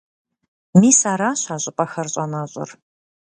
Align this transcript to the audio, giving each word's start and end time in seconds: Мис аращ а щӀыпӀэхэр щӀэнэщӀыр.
Мис 0.79 0.99
аращ 1.11 1.41
а 1.53 1.55
щӀыпӀэхэр 1.61 2.07
щӀэнэщӀыр. 2.13 2.69